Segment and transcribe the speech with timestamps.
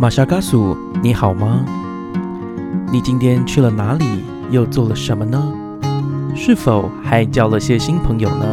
[0.00, 1.62] 玛莎嘎苏，你好吗？
[2.90, 4.24] 你今天去了哪里？
[4.50, 5.52] 又做了什么呢？
[6.34, 8.46] 是否还交了些新朋友呢？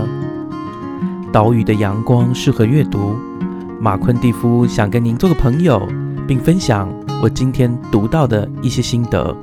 [1.31, 3.15] 岛屿的阳光适合阅读。
[3.79, 5.87] 马昆蒂夫想跟您做个朋友，
[6.27, 6.89] 并分享
[7.23, 9.33] 我今天读到的一些心得。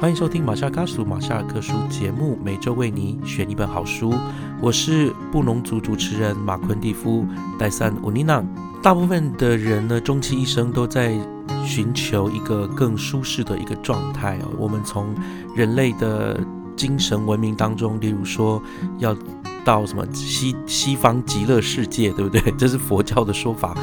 [0.00, 4.14] 欢迎收听马夏卡苏马夏尔克书节目，每周为你选一本好书。
[4.60, 7.26] 我是布农族主持人马昆蒂夫
[7.58, 8.40] 戴森乌尼娜。
[8.80, 11.18] 大部分的人呢，终其一生都在
[11.66, 14.54] 寻求一个更舒适的一个状态哦。
[14.56, 15.12] 我们从
[15.56, 16.40] 人类的
[16.76, 18.62] 精神文明当中，例如说
[18.98, 19.16] 要
[19.64, 22.40] 到什么西西方极乐世界，对不对？
[22.56, 23.76] 这是佛教的说法。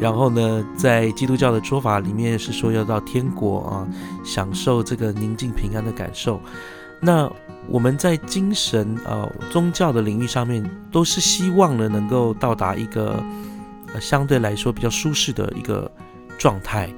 [0.00, 3.86] 然后呢，在基督教的说法里面是说要到天国啊，
[4.24, 6.40] 享受这个宁静平安的感受。
[7.00, 7.30] 那
[7.68, 13.22] 我们在精神呃宗教的领域上面，都是希望呢能够到达一个
[13.94, 15.88] 呃相对来说比较舒适的一个
[16.36, 16.88] 状态。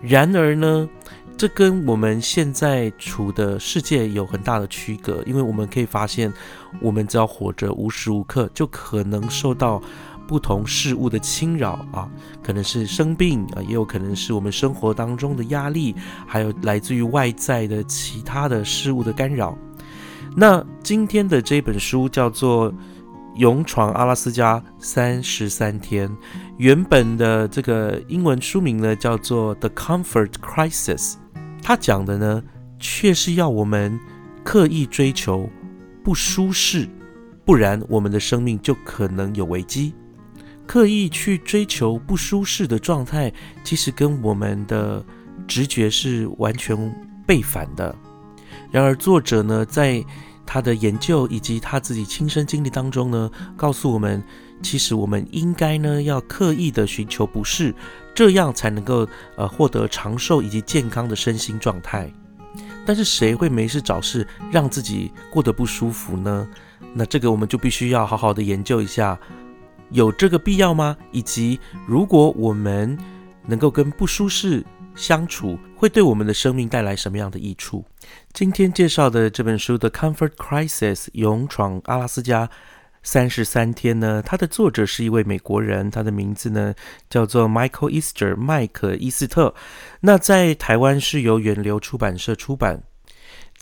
[0.00, 0.88] 然而呢，
[1.36, 6.32] 这跟我们现在处的世界有很大的区隔，因为我们可以发现，
[6.80, 9.82] 我们只要活着，无时无刻就可能受到。
[10.26, 12.08] 不同事物的侵扰啊，
[12.42, 15.94] 可能是生病啊，也有可能是我们生活当中的压力，
[16.26, 19.56] 还有来自于外在的其他的事物的干扰。
[20.36, 22.72] 那今天的这本书叫做
[23.36, 26.08] 《勇闯阿拉斯加三十三天》，
[26.56, 31.12] 原本的这个英文书名呢叫做《The Comfort Crisis》，
[31.62, 32.42] 它讲的呢
[32.78, 33.98] 却是要我们
[34.42, 35.48] 刻意追求
[36.02, 36.88] 不舒适，
[37.44, 39.94] 不然我们的生命就可能有危机。
[40.66, 45.04] 刻意去追求不舒适的状态，其实跟我们的
[45.46, 46.76] 直觉是完全
[47.26, 47.94] 背反的。
[48.70, 50.04] 然而，作者呢，在
[50.46, 54.22] 他的研究以及他自己亲身经历当中呢，告诉我们，
[54.62, 57.74] 其实我们应该呢，要刻意的寻求不适，
[58.14, 59.06] 这样才能够
[59.36, 62.10] 呃获得长寿以及健康的身心状态。
[62.84, 66.48] 但是，谁会没事找事让自己过得不舒服呢？
[66.92, 69.18] 那这个我们就必须要好好的研究一下。
[69.90, 70.96] 有这个必要吗？
[71.12, 72.96] 以及如果我们
[73.46, 74.64] 能够跟不舒适
[74.94, 77.84] 相处，会对我们的生命带来什么样的益处？
[78.32, 82.48] 今天介绍的这本书的《Comfort Crisis》勇闯阿拉斯加
[83.02, 86.74] 三十三天呢，它的作者是一位美国人，他的名字呢
[87.10, 89.54] 叫做 Michael Easter 麦克伊斯特。
[90.00, 92.82] 那在台湾是由远流出版社出版。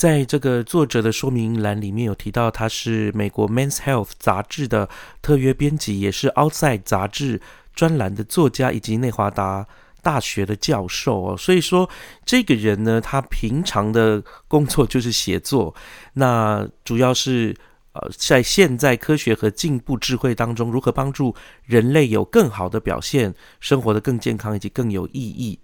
[0.03, 4.89] 在这个作者的说明栏里面有提到，他是美国《Men's Health》杂志的
[5.23, 7.41] 特约编辑，也是《Outside》杂志
[7.73, 9.65] 专栏的作家，以及内华达
[10.03, 11.37] 大学的教授哦。
[11.37, 11.89] 所以说，
[12.25, 15.73] 这个人呢，他平常的工作就是写作，
[16.15, 17.55] 那主要是
[17.93, 21.33] 呃，在现在科学和进步智慧当中，如何帮助
[21.65, 25.61] 人类有更好的表现，生活的更健康以及更有意义。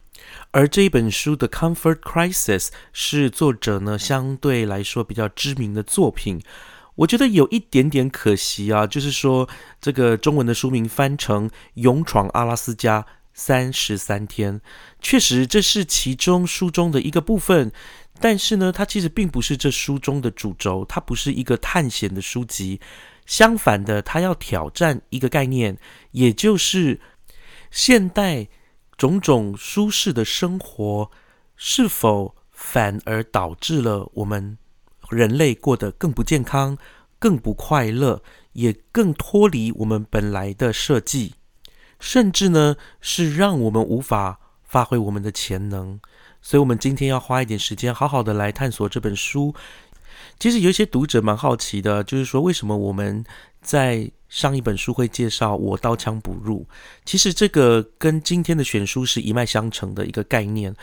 [0.51, 6.41] 而这一本书的《Comfort Crisis》是作者呢相对来说比较知名的作品，
[6.95, 9.49] 我觉得有一点点可惜啊，就是说
[9.81, 14.59] 这个中文的书名翻成《勇闯阿拉斯加三十三天》，
[15.01, 17.71] 确实这是其中书中的一个部分，
[18.19, 22.81] 但是呢，它其实并不是这书中的主轴，它不是一个探险的书籍，
[23.27, 25.79] 相反的，它要挑战一个概念，
[26.13, 27.01] 也就是
[27.71, 28.49] 现代。
[28.99, 31.11] 种种舒适的生活，
[31.57, 34.59] 是否反而导致了我们
[35.09, 36.77] 人类过得更不健康、
[37.19, 38.23] 更不快乐，
[38.53, 41.35] 也更脱离我们本来的设计，
[42.01, 46.01] 甚至呢是让我们无法发挥我们的潜能？
[46.43, 49.55] 所以，我们今天要花一点时间，好好的来探索这本书。
[50.39, 53.25] 其实有一些读者蛮好奇的，就是说为什么我们
[53.61, 56.67] 在上一本书会介绍我刀枪不入？
[57.05, 60.75] 其实这个跟今天的选书是一脉相承的一个概念。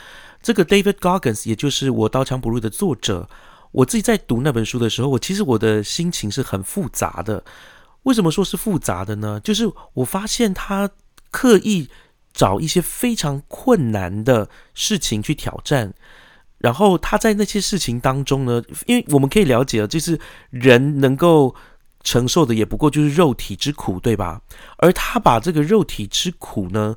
[0.41, 3.27] 这个 David Goggins，也就是我刀枪不入的作者，
[3.71, 7.43] 我自己在读那本书的时候，我其实我的心情是很复杂的。
[8.03, 9.39] 为什么说是复杂的呢？
[9.43, 10.89] 就是我发现他
[11.31, 11.89] 刻意
[12.33, 15.93] 找一些非常困难的事情去挑战。
[16.59, 20.19] 然后他在那些事情当中呢，因为我们可以了解，就是
[20.49, 21.53] 人能够
[22.05, 24.41] 承受的也不过就是肉体之苦，对吧？
[24.77, 26.95] 而他把这个肉体之苦呢，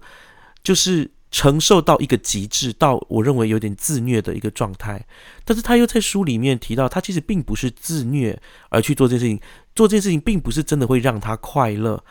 [0.63, 5.05] 就是承受到一个极致，到我认为有点自虐的一个状态。
[5.45, 9.41] 但是他又在书里面提到，他其实并不是自虐而去做这件事情，
[9.75, 12.05] 做这件事情并不是真的会让他快乐。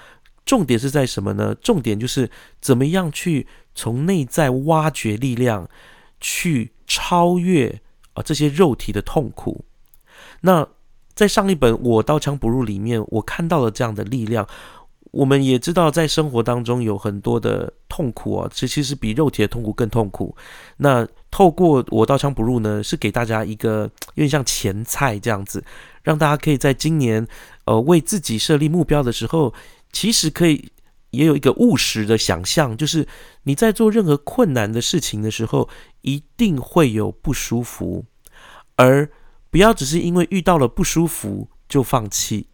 [0.46, 1.56] 重点是在什么呢？
[1.56, 2.30] 重点就是
[2.60, 5.70] 怎么样去从内在挖掘力量。
[6.20, 7.80] 去超越
[8.14, 9.66] 啊这些肉体的痛苦。
[10.42, 10.68] 那
[11.18, 14.48] 在上一本《我刀枪不入》里面，我看到了这样的力量。
[15.10, 20.36] 我们也知道，在生活当中有很多的痛苦啊，这其实比肉体的痛苦更痛苦。
[20.78, 25.64] 那透过我刀枪不入呢，是给大家一个有点像前菜这样子，
[26.04, 27.26] 让大家可以在今年
[27.66, 29.52] 呃为自己设立目标的时候，
[29.92, 30.72] 其实可以
[31.10, 33.08] 也有一个务实的想象，就是
[33.44, 35.68] 你在做任何困难的事情的时候，
[36.02, 38.06] 一定会有不舒服，
[38.76, 39.10] 而
[39.50, 42.48] 不要只是因为遇到了不舒服就放弃，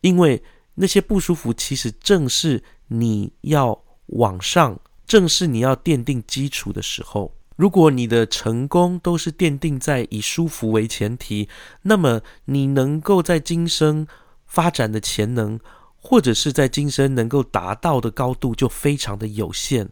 [0.00, 0.42] 因为。
[0.74, 7.34] 那些不舒服，其实正是你要往上，正是你要奠定基础的时候。
[7.56, 11.46] 如果你的成功都是奠定在以舒服为前提，
[11.82, 14.06] 那么你能够在今生
[14.46, 15.60] 发展的潜能，
[15.96, 19.86] 或者是在今生能够达到的高度，就非常的有限。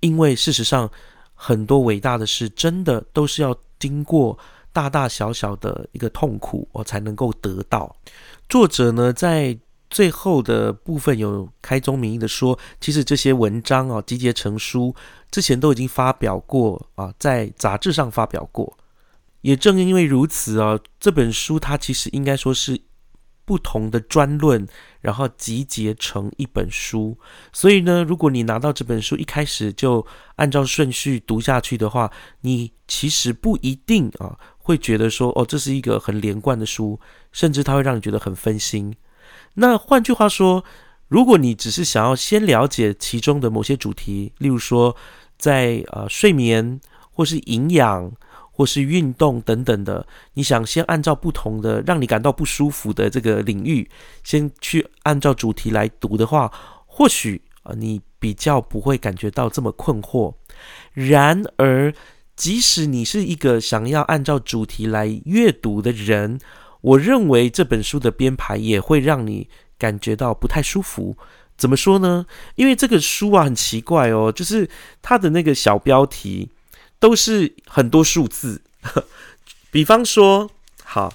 [0.00, 0.90] 因为事实上，
[1.32, 4.38] 很多伟大的事，真的都是要经过
[4.78, 7.96] 大大小小的一个痛苦，我才能够得到。
[8.48, 9.58] 作者呢，在
[9.90, 14.94] 最后的部分有开宗明义的说，其实这些文章啊集结成书
[15.32, 18.78] 之前都已经发表过啊，在杂志上发表过。
[19.40, 22.80] 也正因为如此啊，这本书它其实应该说是
[23.44, 24.64] 不同的专论，
[25.00, 27.18] 然后集结成一本书。
[27.52, 37.00] 所以呢，如果你拿到这本书一开始就按照顺序读下去的话，你其实不一定啊会觉得说哦，这是一个很连贯的书，
[37.32, 38.94] 甚至它会让你觉得很分心。
[39.54, 40.62] 那换句话说，
[41.08, 44.94] 如果你只是想要先了解其中的某些主题，例如说
[45.38, 46.78] 在呃睡眠
[47.10, 48.12] 或是营养
[48.52, 53.88] 或是运动等等的，你想先按照不同的让你感到不舒服的这个领域，
[54.22, 56.52] 先去按照主题来读的话，
[56.84, 60.34] 或许啊你比较不会感觉到这么困惑。
[60.92, 61.94] 然而，
[62.38, 66.38] 即使你是一个想要按照主题来阅读的人，
[66.80, 71.16] 我认为这本书的编排也会让你感觉到不太舒服。
[71.56, 72.24] 怎么说呢？
[72.54, 74.70] 因为这个书啊很奇怪哦，就是
[75.02, 76.52] 它的那个小标题
[77.00, 78.62] 都是很多数字。
[79.72, 80.48] 比方说，
[80.84, 81.12] 好，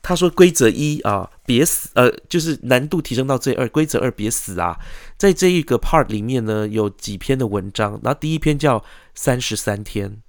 [0.00, 4.78] 他说规则一啊，别死，呃，就是难度提升到最二，规则二别死啊。
[5.18, 8.84] 在这一个 part 里面呢，有几篇的文章，然后第一篇叫
[9.16, 10.22] 三十三天，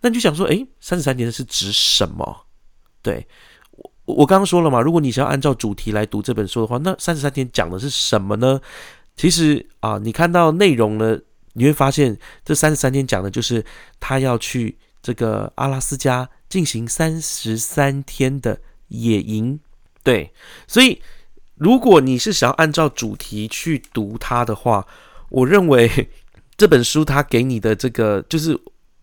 [0.00, 2.46] 那你就想说，诶，三十三天是指什么？
[3.02, 3.26] 对。
[4.06, 8.60] 我我刚刚说了嘛，如果你想要按照主题来读这本书的话，那三十三天讲的是什么呢？
[9.16, 11.18] 其实啊，你看到内容呢，
[11.54, 13.64] 你会发现这三十三天讲的就是
[13.98, 19.58] 他要去这个阿拉斯加进行三十三天的野营。
[20.04, 20.32] 对，
[20.68, 21.02] 所以
[21.56, 24.86] 如果你是想要按照主题去读它的话，
[25.30, 26.08] 我认为
[26.56, 28.56] 这本书它给你的这个，就是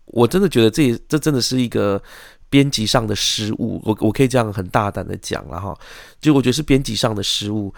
[0.06, 2.02] 我真的觉得这这真的是一个。
[2.50, 5.76] 编辑上的失误，我我可以这样很大胆的讲了哈，
[6.20, 7.74] 就我觉得是编辑上的失误。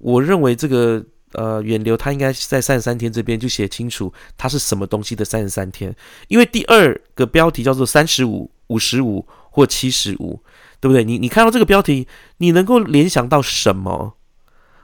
[0.00, 5.94] 我认为这个呃远流他应该在三十三天这边就写清楚它是什么东西的三十三天，
[6.28, 10.42] 因为第二个标题叫做三十五、五十五或七十五，
[10.80, 11.04] 对不对？
[11.04, 14.14] 你你看到这个标题，你能够联想到什么？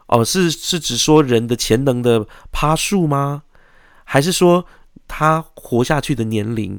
[0.08, 3.44] 哦，是是指说人的潜能的趴数吗？
[4.04, 4.66] 还是说
[5.10, 6.78] 他活下去的年龄？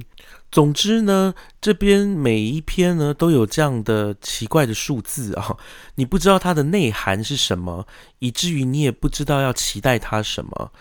[0.50, 5.58] 总之呢，这边每一篇呢都有这样的奇怪的数字啊，
[5.96, 7.86] 你不知道它的内涵是什么，
[8.20, 10.72] 以至于你也不知道要期待它什么。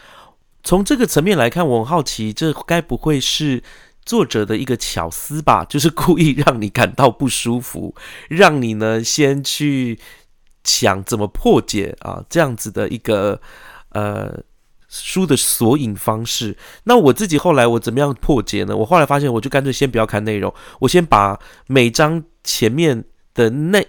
[0.63, 3.63] 从这个层面来看，我很好奇，这该不会是
[4.05, 5.65] 作者的一个巧思吧？
[5.71, 7.95] 就是故意让你感到不舒服，
[8.29, 9.99] 让你呢先去
[10.65, 13.41] 想怎么破解啊这样子的一个
[13.91, 14.43] 呃。
[14.91, 18.77] 书的索引方式，那我自己后来我怎么样破解呢？
[18.77, 23.81] 我后来发现，我就干脆先不要看内容，我先把每章前面的那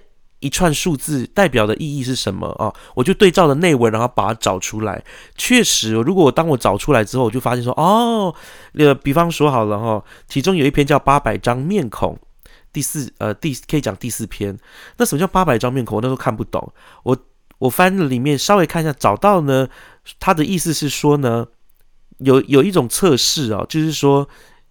[0.41, 2.71] 一串数字代表的意义是什么啊？
[2.93, 5.03] 我就对照着内文，然后把它找出来。
[5.35, 8.35] 确实，如果当我找出来之后，我就发现说，哦，
[8.75, 12.15] 呃，比方说好了哈，其中有一篇叫八百张面孔，
[12.71, 14.55] 第四呃第可以讲第四篇。
[14.97, 15.95] 那什么叫八百张面孔？
[15.95, 17.17] 我那时候看不懂，我。
[17.61, 19.67] 我翻了里面稍微看一下，找到呢，
[20.19, 21.47] 他的意思是说呢，
[22.19, 24.27] 有有一种测试啊，就是说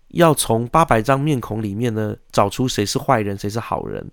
[0.09, 4.11] 要从八百张面孔里面呢找出谁是坏人，谁是好人。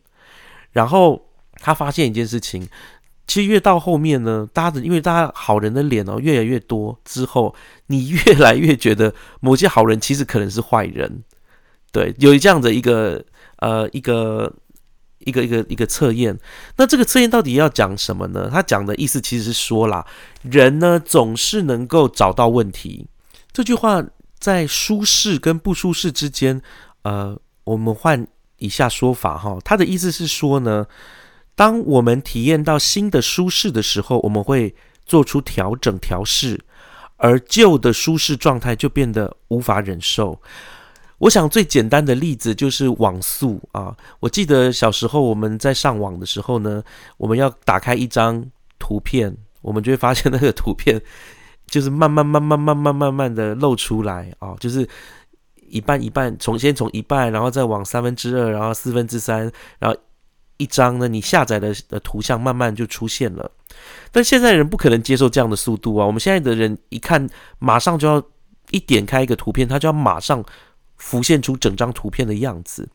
[0.71, 2.67] 然后他发现一件事情，
[3.25, 7.55] 其实越到后面呢，大家的因为大家好人的脸哦越来越多之后，
[7.88, 11.24] 你越来越觉得某些好人其实可能是坏人。
[11.91, 13.25] 对，有这样的一个
[13.57, 14.53] 呃一个。
[15.27, 16.39] 一个一个一个测验，
[16.77, 18.50] 那这个测验到底要讲什么呢？
[18.50, 20.05] 他讲的意思其实是说啦，
[20.41, 23.05] 人呢总是能够找到问题。
[23.51, 24.01] 这句话
[24.39, 26.62] 在舒适跟不舒适之间，
[27.01, 28.25] 呃，我们换
[28.57, 29.57] 以下说法哈。
[29.65, 30.86] 他的意思是说呢，
[31.55, 34.74] 当我们体验到新的舒适的时候，我们会
[35.05, 36.60] 做出调整调试，
[37.17, 40.39] 而旧的舒适状态就变得无法忍受。
[41.19, 43.95] 我想最简单的例子就是网速啊。
[44.19, 46.83] 我记得小时候我们在上网的时候呢，
[47.17, 48.45] 我们要打开一张
[48.77, 51.01] 图片，我们就会发现那个图片
[51.65, 54.88] 就是慢慢慢慢慢慢慢慢的露出来啊，就是
[55.67, 59.97] 一半一半，从先从一半，然后再往三分之二，然后四分之三，然后
[60.57, 63.51] 一张呢，你下载的的图像慢慢就出现了。
[64.12, 66.05] 但现在人不可能接受这样的速度啊！
[66.05, 68.24] 我们现在的人一看，马上就要
[68.69, 70.45] 一点开一个图片，他就要马上。
[70.98, 72.88] 浮现出整张图片的样子，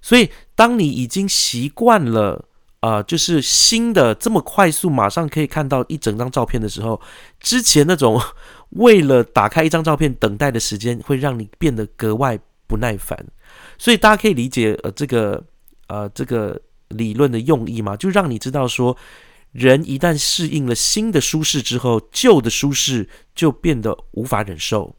[0.00, 2.44] 所以当你已经习惯了
[2.80, 7.00] 啊，就是新的这么快速，马上可以看到一整张照片的时候，
[7.40, 8.20] 之前那种
[8.70, 13.24] 为了打开一张照片等待的时间，会让你变得格外不耐烦。
[13.78, 15.42] 所以大家可以理解呃这个
[15.86, 17.96] 呃这个理论的用意吗？
[17.96, 18.96] 就让你知道说，
[19.52, 24.96] 人一旦适应了新的舒适之后，旧的舒适就变得无法忍受。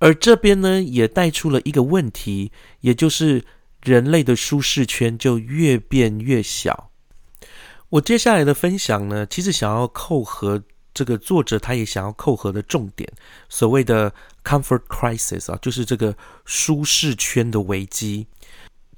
[0.00, 3.44] 而这边呢，也带出了一个问题，也就是
[3.82, 6.90] 人类的舒适圈就越变越小。
[7.90, 10.62] 我接下来的分享呢，其实想要扣合
[10.94, 13.06] 这个作者他也想要扣合的重点，
[13.50, 14.10] 所谓的
[14.42, 16.16] comfort crisis 啊，就是这个
[16.46, 18.26] 舒适圈的危机。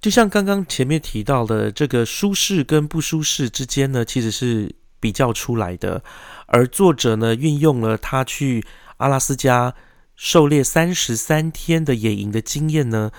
[0.00, 6.04] 就像刚刚前面提到的，这个舒适跟不舒适之间呢，其实是比较出来的。
[6.47, 8.64] 而作者呢，运用了他去
[8.99, 9.75] 阿拉斯加。
[10.23, 13.11] 狩猎三十三天的野营的经验呢，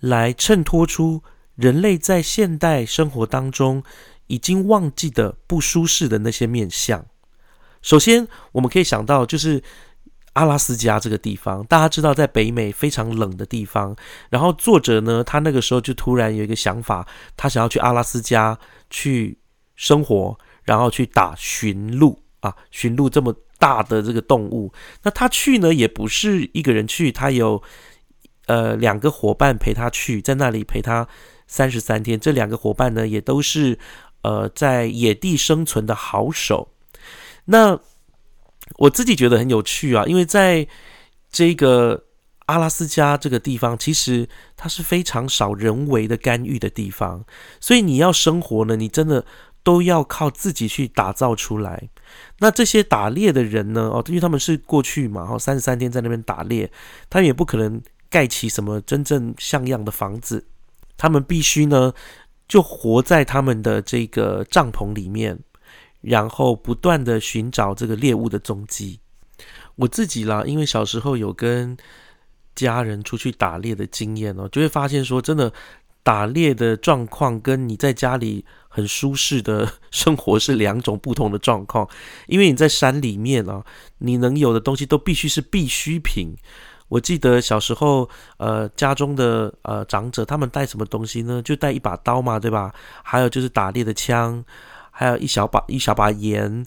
[0.00, 1.22] 来衬托出
[1.54, 3.82] 人类在现代生活当中
[4.26, 7.06] 已经忘记的不舒适的那些面相。
[7.80, 9.62] 首先，我们可以想到就是
[10.34, 13.96] 阿拉斯加这个地方，大家知道在北美非常冷的地方。
[14.28, 18.58] 然后作者呢，他那个时候就突然有一个想法，他想要去阿拉斯加
[18.90, 19.38] 去
[19.74, 23.34] 生活，然后去打驯鹿啊，驯鹿这么。
[23.62, 24.72] 大的这个动物，
[25.04, 27.62] 那他去呢也不是一个人去，他有
[28.46, 31.06] 呃两个伙伴陪他去，在那里陪他
[31.46, 32.18] 三十三天。
[32.18, 33.78] 这两个伙伴呢也都是
[34.22, 36.72] 呃在野地生存的好手。
[37.44, 37.78] 那
[38.78, 40.66] 我自己觉得很有趣啊，因为在
[41.30, 42.06] 这个
[42.46, 47.24] 阿拉斯加这个地方，其实它是非常少人为的干预的地方，
[47.60, 49.24] 所以你要生活呢，你真的。
[49.64, 51.88] 都要靠自己去打造出来。
[52.38, 53.82] 那这些打猎的人呢？
[53.82, 56.70] 哦，因为他们是过去嘛，后，三十三天在那边打猎，
[57.08, 60.46] 他们也不可能盖起什么真正像样的房子。
[60.96, 61.92] 他们必须呢，
[62.46, 65.38] 就活在他们的这个帐篷里面，
[66.00, 69.00] 然后不断的寻找这个猎物的踪迹。
[69.76, 71.76] 我自己啦，因为小时候有跟
[72.54, 75.52] 家人出去打猎的经验哦，就会发现说，真的
[76.02, 78.44] 打猎的状况跟你在家里。
[78.74, 81.86] 很舒适的 生活是两种不同的状况，
[82.26, 83.62] 因为你在山里面啊，
[83.98, 86.34] 你能有的东西都必须是必需品。
[86.88, 91.42] 我记得小时候，呃，家中的呃长者他们带什么东西呢？
[91.42, 92.72] 就带一把刀嘛，对吧？
[93.02, 94.42] 还有就是打猎的枪，
[94.90, 96.64] 还有一小把一小把盐。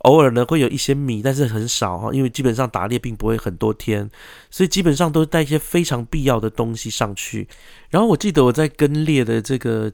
[0.00, 4.10] 偶尔呢会有一些米，但是很少哈，因为基本上打猎并不会很多天，
[4.50, 7.48] 所以基本上都带一些非常必要的东西上去。
[7.88, 9.92] 然后我记得我在跟猎的这个。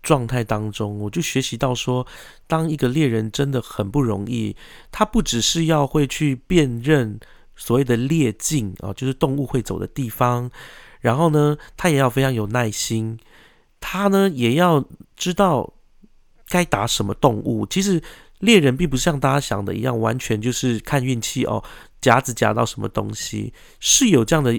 [0.00, 2.06] 状态当中，我就学习到说，
[2.46, 4.56] 当一个猎人真的很不容易。
[4.92, 7.18] 他不只是要会去辨认
[7.56, 10.48] 所谓的猎径啊，就是动物会走的地方，
[11.00, 13.18] 然后呢，他也要非常有耐心。
[13.80, 14.82] 他呢，也要
[15.16, 15.74] 知道
[16.48, 17.66] 该打什么动物。
[17.66, 18.00] 其实
[18.40, 21.62] 猎人并不是像大家想的一样，完全就是看运气哦，
[22.00, 24.58] 夹子夹到什么东西是有这样的。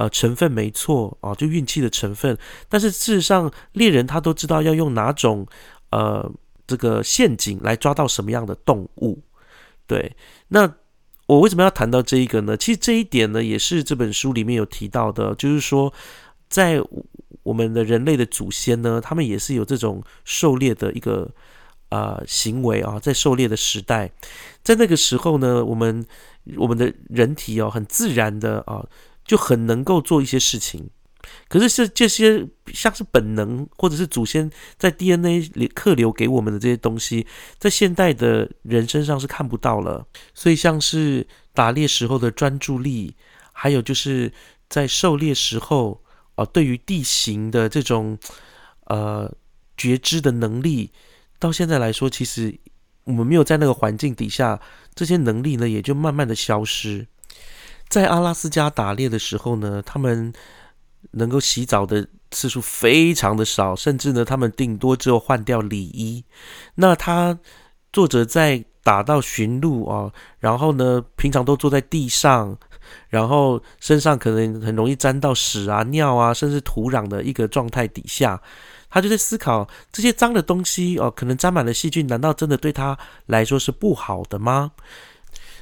[0.00, 2.34] 呃，成分没错啊，就运气的成分。
[2.70, 5.46] 但是事实上，猎人他都知道要用哪种
[5.90, 6.26] 呃
[6.66, 9.22] 这个陷阱来抓到什么样的动物。
[9.86, 10.16] 对，
[10.48, 10.74] 那
[11.26, 12.56] 我为什么要谈到这一个呢？
[12.56, 15.92] 其实这一点呢，也是这本书里面有提到的，就是说，
[16.48, 16.82] 在
[17.42, 21.30] 我们的人类的祖先呢，他们也是有这种狩猎的一个
[21.90, 24.10] 呃行为啊，在狩猎的时代，
[24.64, 26.04] 在那个时候呢，我们
[26.56, 28.86] 我们的人体哦，很自然的啊。
[29.22, 30.90] 就很能够做一些事情，
[31.48, 37.24] 可是是这些像是本能或者是祖先在 DNA 里刻留给我们的这些东西，
[37.56, 40.04] 在现代的人身上是看不到了。
[40.34, 43.14] 所以像是打猎时候的专注力，
[43.52, 44.32] 还有就是
[44.68, 46.02] 在狩猎时候
[46.34, 48.18] 啊，对于地形的这种
[48.86, 49.32] 呃
[49.76, 50.90] 觉知的能力，
[51.40, 52.56] 到现在来说，其实
[53.02, 54.60] 我们没有在那个环境底下，
[54.94, 57.08] 这些能力呢也就慢慢的消失。
[57.88, 60.32] 在阿拉斯加打猎的时候呢，他们
[61.12, 66.22] 能够洗澡的次数非常的少，甚至呢，他们顶多只有换掉里衣。
[66.76, 67.36] 那他
[67.92, 72.56] 作者在打到驯鹿啊，然后呢，平常都坐在地上，
[73.08, 78.40] 然后身上可能很容易沾到屎啊、尿啊，甚至土壤的一个状态底下，
[78.90, 84.72] 他就在思考这些脏的东西哦，可能沾满了细菌，难道真的对他来说是不好的吗？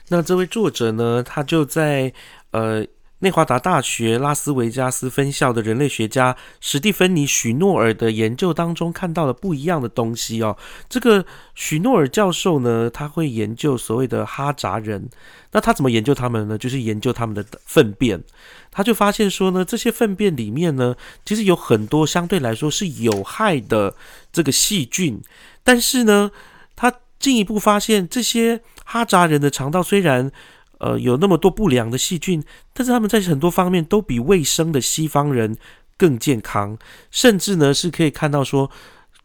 [0.09, 2.13] 那这位作者呢，他就在
[2.51, 2.85] 呃。
[3.21, 10.57] 内华达大学拉斯维加斯分校的人类学家史蒂芬妮许诺尔的研究当中看到了不一样的东西哦。
[10.89, 15.09] 这个许诺尔教授呢，他会研究所谓的哈扎人。
[15.51, 16.57] 那他怎么研究他们呢？
[16.57, 18.23] 就是研究他们的粪便。
[18.71, 20.95] 他就发现说呢，这些粪便里面呢，
[21.25, 23.95] 其实有很多相对来说是有害的
[24.33, 25.21] 这个细菌。
[25.65, 26.31] 但是呢，
[26.77, 30.31] 他进一步发现，这些哈扎人的肠道虽然
[30.79, 32.43] 呃，有那么多不良的细菌，
[32.73, 35.57] 但是他们在很多方面都比卫生的西方人
[35.97, 36.79] 更健康，
[37.11, 38.71] 甚至呢是可以看到说，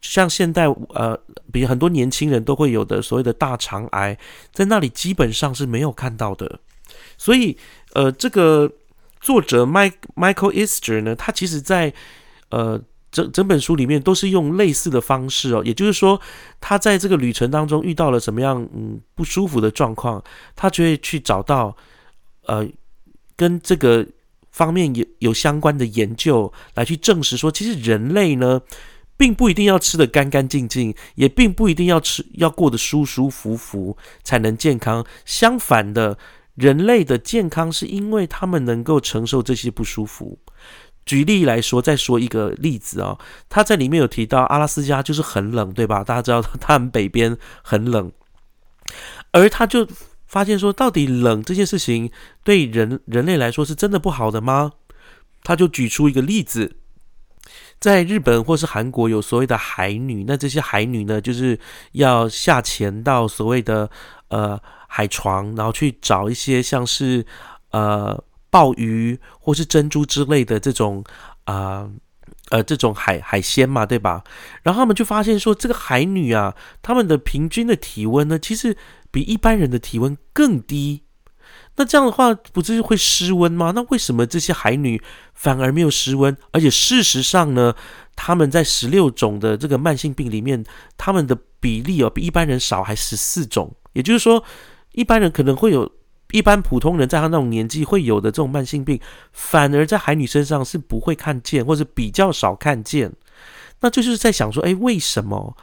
[0.00, 1.18] 像现代呃，
[1.52, 4.18] 比很多年轻人都会有的所谓的大肠癌，
[4.52, 6.60] 在那里基本上是没有看到的。
[7.16, 7.56] 所以，
[7.94, 8.70] 呃，这个
[9.20, 11.92] 作者 Mike Michael Easter 呢，他其实在
[12.50, 12.80] 呃。
[13.14, 16.20] 整整本书里面都是用类似的方式哦，也就是说，
[16.60, 20.20] 他在这个旅程当中遇到了什么样嗯不舒服的状况，
[20.56, 21.76] 他就会去找到
[22.46, 22.66] 呃
[23.36, 24.04] 跟这个
[24.50, 28.60] 方面有有相关的研究来去证实说，其实人类呢
[29.16, 35.06] 并不一定要吃的干干净净，也并不一定要吃要过得舒舒服服才能健康。
[35.24, 36.18] 相反的，
[36.56, 40.36] 人类的健康是因为他们能够承受这些不舒服。
[41.06, 43.18] 举例来说，再说一个例子啊，
[43.48, 46.02] 他在里面有提到阿拉斯加就是很冷，对吧？
[46.02, 48.10] 大家知道他们北边很冷，
[49.32, 49.86] 而他就
[50.26, 52.10] 发现说，到底冷这件事情
[52.42, 54.72] 对人人类来说是真的不好的吗？
[55.42, 56.76] 他就举出一个例子，
[57.78, 61.60] 在日本或是韩国有所谓的海女，那这些海女呢，就是
[61.92, 63.90] 要下潜到所谓的
[64.28, 64.58] 呃
[64.88, 67.26] 海床，然后去找一些像是
[67.72, 68.24] 呃。
[68.54, 71.02] 鲍鱼或是珍珠之类的这种
[71.42, 71.90] 啊
[72.50, 74.22] 呃这种海海鲜嘛，对吧？
[74.62, 78.76] 然后他们就发现说，这个海女啊，他们的平均的体温呢，其实
[79.10, 81.02] 比一般人的体温更低。
[81.74, 83.72] 那这样的话，不就是会失温吗？
[83.74, 85.02] 那为什么这些海女
[85.34, 86.36] 反而没有失温？
[86.52, 87.74] 而且事实上呢，
[88.14, 90.64] 他们在十六种的这个慢性病里面，
[90.96, 93.74] 他们的比例哦比一般人少还十四种。
[93.94, 94.44] 也就是说，
[94.92, 95.90] 一般人可能会有。
[96.34, 99.00] 一般普通人在他那种年纪会有的这种慢性病，
[99.32, 103.12] 反而在海女身上是不会看见，或者比较少看见。
[103.78, 105.56] 那就是在想说，哎，为什么？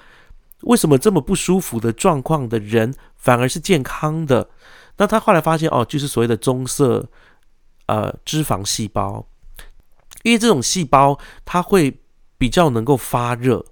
[0.62, 4.50] 为什么这么不舒服的状况的人反而是健康的？
[4.96, 7.10] 那他后来发现，哦，就是所谓的棕色
[7.88, 9.28] 呃脂肪细胞，
[10.24, 12.00] 因为这种细胞它会
[12.38, 13.66] 比较能够发热。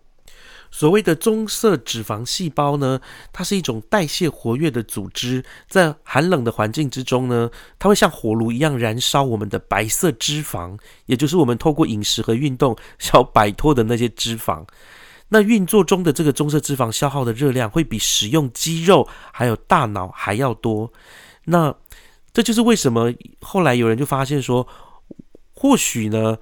[0.72, 3.02] 所谓的棕色脂肪细胞呢，
[3.34, 10.78] 它是一种代谢活跃的组织，在寒冷的环境之中呢，它会像火炉一样燃烧我们的白色脂肪，
[11.08, 14.64] 也就是我们透过饮食和运动想要摆脱的那些脂肪。
[15.30, 20.94] 那运作中的这个棕色脂肪消耗的热量会比使用肌肉还有大脑还要多。
[21.46, 21.76] 那
[22.32, 24.68] 这就是为什么后来有人就发现说，
[25.54, 26.38] 或许呢。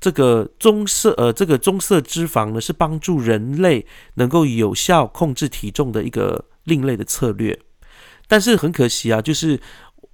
[0.00, 3.84] 这个棕色呃，这个棕色脂肪呢，是帮助人类
[4.14, 7.58] 能够有效控制体重的一个另类的策略。
[8.28, 9.58] 但是很可惜啊，就是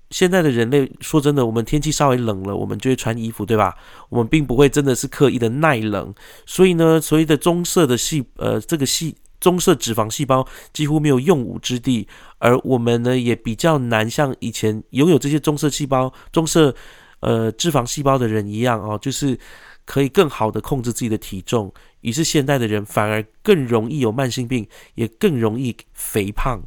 [0.08, 3.74] 现在的人类，说真的，我们天气稍微冷了，我们就会穿衣服，对吧？
[4.08, 6.14] 我们并不会真的是刻意的耐冷。
[6.46, 16.74] 所以呢，所谓的棕色的细呃，这个细棕色脂肪细胞几乎没有用武之地，而我们呢，也比较难像以前拥有这些棕色细胞、棕色
[17.20, 19.38] 呃脂肪细胞的人一样哦，就是。
[19.84, 26.62] 可以更好的控制自己的体重，于是现代的人反而更容易有慢性病，也更容易肥胖。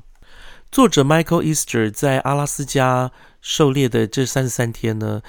[0.71, 5.21] 作者 Michael Easter 在阿拉斯加狩猎的这三十三天呢，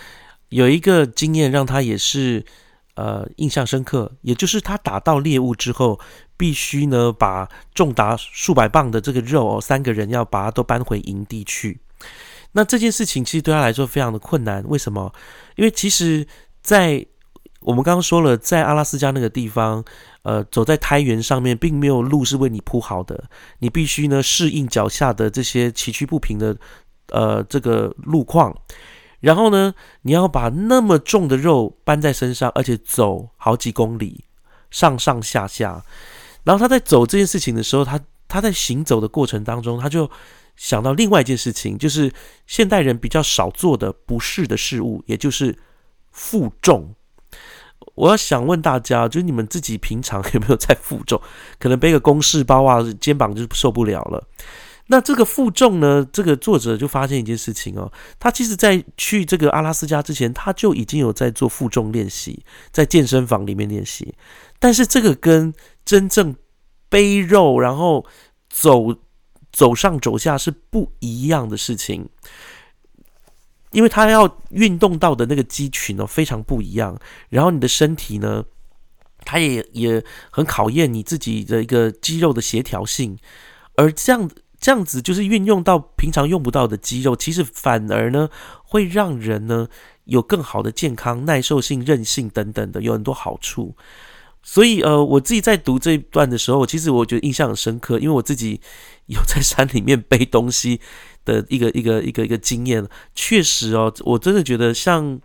[0.49, 2.45] 有一个经验让他也是
[2.95, 6.01] 呃印象深刻，也就是他打到猎物之后，
[6.37, 11.81] 必须呢把重达数百磅的这个肉哦，三个人要把它都搬回营地去。
[12.53, 15.13] 那这件事情其实对他来说非常的困难，为什么？
[15.55, 16.27] 因为其实，
[16.63, 17.07] 在
[17.69, 19.85] 我们刚刚说了，在阿拉斯加那个地方，
[20.23, 23.29] 呃，走在苔原上面，并没有路是为你铺好的，
[23.59, 26.57] 你必须呢适应脚下的这些崎岖不平的，
[27.09, 28.57] 呃，这个路况，
[29.21, 34.25] 然后呢，你要把那么重的肉搬在身上，而且走好几公里，
[34.71, 35.85] 上上下下，
[36.45, 40.11] 然后他在走这件事情的时候，他他在行走的过程当中，他就
[40.57, 42.11] 想到另外一件事情，就是
[42.47, 45.55] 现代人比较少做的不适的事物，也就是
[46.11, 46.95] 负重。
[47.99, 51.21] 我要想问大家，就是你们自己平常有没有在负重？
[51.59, 54.25] 可能背个公事包啊，肩膀就受不了了。
[54.91, 64.15] 那这个负重呢，这个作者就发现一件事情哦，他其实在去这个阿拉斯加之前，他就已经有在做负重练习，在健身房里面练习。
[64.59, 65.53] 但是这个跟
[65.85, 66.35] 真正
[66.89, 68.07] 背肉然后
[68.49, 68.97] 走
[69.53, 72.09] 走上走下是不一样的事情，
[73.71, 78.45] 因为他要运动到的那个肌群呢非常不一样，然后你的身体呢，
[79.25, 83.19] 它也也很考验你自己的一个肌肉的协调性，
[83.77, 88.29] 而这样这样子就是运用到平常用不到的肌肉，其实反而呢
[88.65, 89.69] 会让人呢
[90.05, 93.77] 有更好的健康、耐受性、韧性等等的，有很多好处。
[94.41, 98.61] 所以，呃，我自己在读这一段的时候，其实我觉得印象很深刻，因为我自己
[99.07, 100.81] 有在山里面背东西
[101.29, 102.87] 的一个一个一个一个经验。
[103.15, 105.21] 确实哦，我真的觉得像，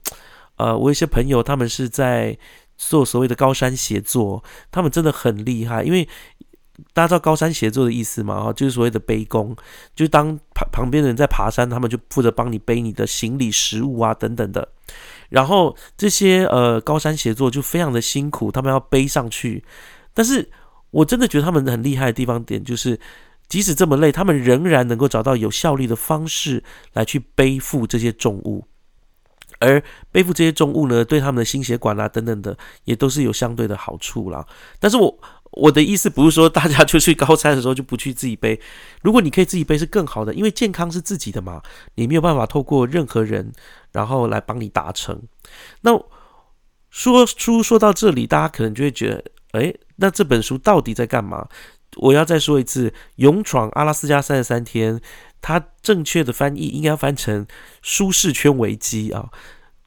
[0.57, 2.37] 呃，我一些朋友他们是在
[2.77, 5.83] 做所谓的高山协作，他们真的很厉害。
[5.83, 6.07] 因为
[6.91, 8.43] 大家知道高山协作的意思嘛？
[8.43, 9.55] 哈，就是所谓的背工，
[9.95, 14.67] 就当旁旁边的人在爬山，他们就负责帮你背你的行李、食物啊等等的。
[15.29, 19.63] 然后这些呃高山协作就非常的辛苦，他们要背上去。
[20.13, 20.49] 但是
[20.91, 22.99] 我真的觉得他们很厉害的地方点就是，
[23.53, 26.63] 即使这么累，他们仍然能够找到有效率的方式
[26.93, 28.65] 来去背负这些重物。
[29.59, 34.43] 而背负这些重物呢，对他们的心血管啊等等的，也都是有相对的好处啦。
[34.79, 35.19] 但是我。
[35.55, 38.59] 我的意思不是说大家就去高山的时候就不去自己背，
[39.03, 41.61] 如果你可以自己背是更好的，因为健康是自己的嘛，
[41.93, 43.51] 你没有办法透过任何人
[43.91, 45.21] 然后来帮你达成。
[45.81, 45.91] 那
[46.89, 51.47] 说书说到这里，大家可能就会觉得，哎，那这本书到底在干嘛？
[51.97, 54.99] 我要再说一次，《勇闯阿拉斯加三十三天》，
[55.41, 57.45] 它正确的翻译应该翻成
[57.81, 59.29] “舒适圈危机”啊。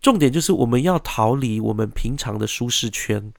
[0.00, 3.32] 重点就是我们要逃离我们平常的舒适圈。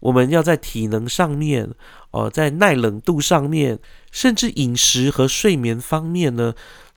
[0.00, 1.70] 我们要在体能上面，
[2.10, 3.78] 呃，在耐冷度上面，
[4.10, 6.54] 甚至饮食和睡眠方面呢，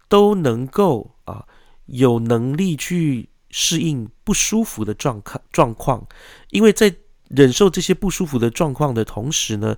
[0.09, 1.45] 都能够啊
[1.85, 6.07] 有能力去适应不舒服的状况状况。
[6.49, 6.95] 因为在
[7.29, 9.77] 忍受这些不舒服的状况的同时呢，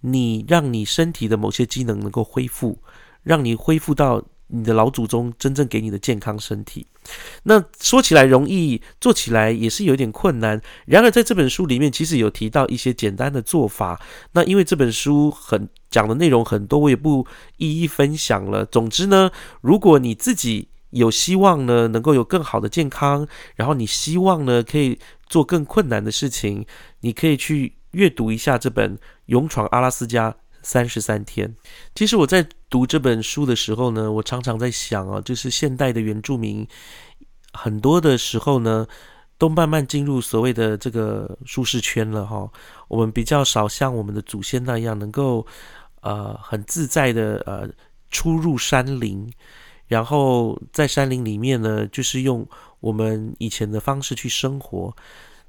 [0.00, 2.78] 你让你身体的某些机能能够恢复，
[3.22, 4.24] 让你恢复到。
[4.48, 6.86] 你的老祖宗真正给你的健康身体，
[7.42, 10.62] 那说起来容易，做起来也是有点困难。
[10.84, 14.00] 然而在这本书里面，其实有提到一些简单的做法。
[14.34, 18.64] 那因为这本书很讲的内容很多，我也不一一分享了。
[18.64, 19.32] 总之呢，
[19.62, 26.64] 如果你自己有希望呢，能够有更好的健康，然后你希望呢可以做更困难的事情，
[27.00, 30.30] 你可以去阅读一下这本《勇闯阿拉斯加》。
[30.62, 31.54] 三十三天。
[31.94, 36.66] 其实我在读这本书的时候呢，我常常在想啊，就是现代的原住民
[37.52, 38.84] 很多的时候呢，
[39.38, 42.50] 都慢慢进入所谓的这个舒适圈了哈。
[42.88, 45.46] 我们比较少像我们的祖先那样，能够
[46.00, 47.70] 呃很自在的呃
[48.10, 49.32] 出入山林，
[49.86, 52.44] 然后在山林里面呢，就是用
[52.80, 54.92] 我们以前的方式去生活。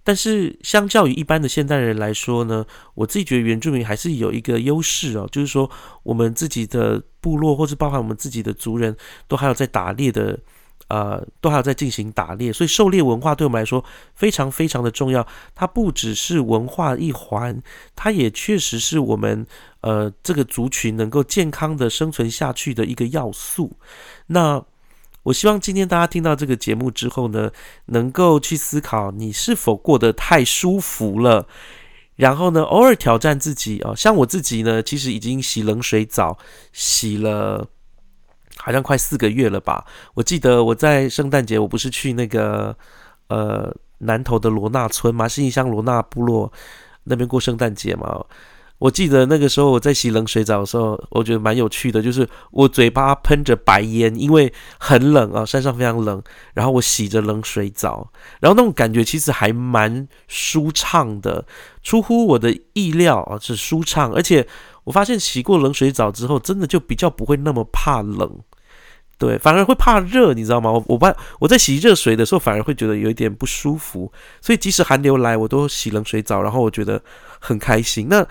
[0.08, 5.70] 但是，相较于一般的现代人来说呢，我自己觉得原住民还是有一个优势哦，就是说
[6.02, 8.96] 我们自己的部落，或是包含我们自己的族人
[9.28, 10.40] 都还有在打猎的，
[10.88, 13.84] 呃，都还有在进行打猎，所以狩猎文化对我们来说
[14.16, 15.28] 非常非常的重要。
[15.54, 17.62] 它不只是文化一环，
[17.94, 19.46] 它也确实是我们
[19.82, 23.74] 呃这个族群能够健康的生存下去的一个要素。
[24.28, 24.64] 那。
[25.28, 27.52] 我希望今天大家听到这个节目之后呢，
[27.88, 31.46] 能够去思考你是否过得太舒服了，
[32.16, 33.94] 然后呢，偶尔挑战自己哦。
[33.94, 36.38] 像我自己呢，其实已经洗冷水澡
[36.72, 37.68] 洗了，
[38.56, 39.86] 好像快四个月了吧。
[40.14, 42.74] 我记得我在圣诞节，我不是去那个
[43.28, 46.50] 呃南头的罗纳村嘛，新义乡罗纳部落
[47.04, 48.24] 那边过圣诞节嘛。
[48.80, 56.22] 我记得那个时候我在洗冷水澡的时候，我觉得蛮有趣的，就是我嘴巴喷着白烟，因为很冷啊，山上非常冷。
[56.54, 61.46] 然后我洗着冷水澡，然后那种感觉其实还蛮舒畅的，
[61.82, 64.14] 出乎我的意料啊，是舒畅。
[64.14, 64.48] 而且
[64.84, 68.40] 我发现洗过冷水澡之后，真的就比较不会那么怕冷，
[69.18, 70.72] 对，反而会怕热，你知道吗？
[70.72, 74.12] 我我我在洗热水的时候，反而会觉得有一点不舒服。
[74.40, 77.02] 所以即使寒流来，我都洗冷水澡，然后我觉得
[77.40, 78.08] 很开心。
[78.10, 78.26] 那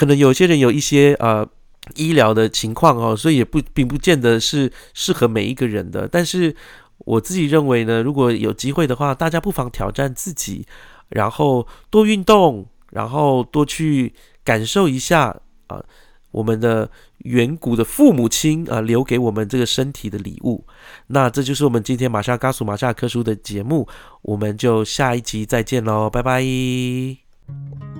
[0.00, 1.46] 可能有些人有一些呃
[1.94, 6.08] 医疗的情况哦，所以也不并不见得是适合每一个人的。
[6.08, 6.56] 但是
[7.00, 10.64] 我自己认为呢，如果有机会的话，大家不妨挑战自己，
[11.10, 15.84] 然后多运动，然后多去感受一下啊，
[16.30, 20.64] 我们的远古的父母亲啊留给我们这个身体的礼物。
[21.08, 23.86] 那这就是我们今天马夏嘎苏马夏科书的节目，
[24.22, 27.99] 我们就下一集再见喽，拜拜。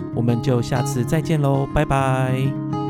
[0.15, 2.80] 我们就下次再见喽，拜拜。